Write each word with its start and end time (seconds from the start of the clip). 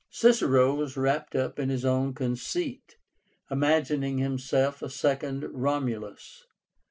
Cicero 0.09 0.73
was 0.73 0.97
wrapped 0.97 1.35
up 1.35 1.59
in 1.59 1.69
his 1.69 1.85
own 1.85 2.15
conceit, 2.15 2.97
imagining 3.51 4.17
himself 4.17 4.81
a 4.81 4.89
second 4.89 5.43
Romulus. 5.53 6.47